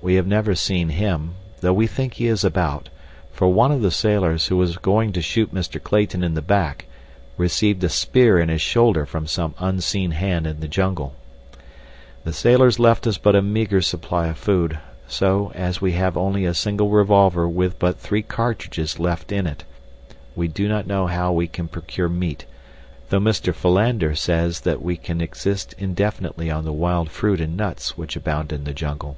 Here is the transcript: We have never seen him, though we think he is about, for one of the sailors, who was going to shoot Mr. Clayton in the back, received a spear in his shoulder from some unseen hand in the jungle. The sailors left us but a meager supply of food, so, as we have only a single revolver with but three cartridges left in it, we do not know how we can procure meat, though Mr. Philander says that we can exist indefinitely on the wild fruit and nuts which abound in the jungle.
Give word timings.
We 0.00 0.14
have 0.14 0.28
never 0.28 0.54
seen 0.54 0.90
him, 0.90 1.32
though 1.60 1.72
we 1.72 1.88
think 1.88 2.14
he 2.14 2.28
is 2.28 2.44
about, 2.44 2.88
for 3.32 3.48
one 3.52 3.72
of 3.72 3.82
the 3.82 3.90
sailors, 3.90 4.46
who 4.46 4.56
was 4.56 4.76
going 4.76 5.12
to 5.14 5.20
shoot 5.20 5.52
Mr. 5.52 5.82
Clayton 5.82 6.22
in 6.22 6.34
the 6.34 6.40
back, 6.40 6.84
received 7.36 7.82
a 7.82 7.88
spear 7.88 8.38
in 8.38 8.48
his 8.48 8.60
shoulder 8.62 9.04
from 9.04 9.26
some 9.26 9.56
unseen 9.58 10.12
hand 10.12 10.46
in 10.46 10.60
the 10.60 10.68
jungle. 10.68 11.16
The 12.22 12.32
sailors 12.32 12.78
left 12.78 13.08
us 13.08 13.18
but 13.18 13.34
a 13.34 13.42
meager 13.42 13.82
supply 13.82 14.28
of 14.28 14.38
food, 14.38 14.78
so, 15.08 15.50
as 15.56 15.80
we 15.80 15.92
have 15.94 16.16
only 16.16 16.44
a 16.44 16.54
single 16.54 16.90
revolver 16.90 17.48
with 17.48 17.80
but 17.80 17.98
three 17.98 18.22
cartridges 18.22 19.00
left 19.00 19.32
in 19.32 19.48
it, 19.48 19.64
we 20.36 20.46
do 20.46 20.68
not 20.68 20.86
know 20.86 21.08
how 21.08 21.32
we 21.32 21.48
can 21.48 21.66
procure 21.66 22.08
meat, 22.08 22.46
though 23.08 23.18
Mr. 23.18 23.52
Philander 23.52 24.14
says 24.14 24.60
that 24.60 24.80
we 24.80 24.96
can 24.96 25.20
exist 25.20 25.74
indefinitely 25.76 26.52
on 26.52 26.64
the 26.64 26.72
wild 26.72 27.10
fruit 27.10 27.40
and 27.40 27.56
nuts 27.56 27.98
which 27.98 28.14
abound 28.14 28.52
in 28.52 28.62
the 28.62 28.72
jungle. 28.72 29.16